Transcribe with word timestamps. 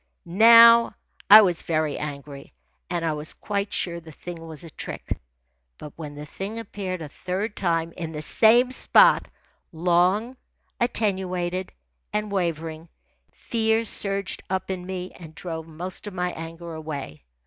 Now 0.25 0.95
I 1.29 1.43
was 1.43 1.61
very 1.61 1.95
angry, 1.95 2.53
and 2.89 3.05
I 3.05 3.13
was 3.13 3.35
quite 3.35 3.71
sure 3.71 3.99
the 3.99 4.11
thing 4.11 4.47
was 4.47 4.63
a 4.63 4.71
trick; 4.71 5.15
but 5.77 5.93
when 5.95 6.15
the 6.15 6.25
thing 6.25 6.57
appeared 6.57 7.03
a 7.03 7.07
third 7.07 7.55
time, 7.55 7.93
in 7.95 8.11
the 8.11 8.23
same 8.23 8.71
spot, 8.71 9.27
long, 9.71 10.37
attenuated, 10.79 11.71
and 12.11 12.31
wavering, 12.31 12.89
fear 13.31 13.85
surged 13.85 14.41
up 14.49 14.71
in 14.71 14.87
me 14.87 15.11
and 15.19 15.35
drove 15.35 15.67
most 15.67 16.07
of 16.07 16.15
my 16.15 16.31
anger 16.31 16.73
away. 16.73 17.21